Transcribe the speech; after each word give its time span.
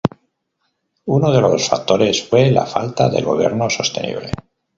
Uno 1.05 1.31
de 1.31 1.41
los 1.41 1.69
factores 1.69 2.27
fue 2.27 2.49
la 2.49 2.65
falta 2.65 3.07
del 3.07 3.23
gobierno 3.23 3.69
sostenible. 3.69 4.31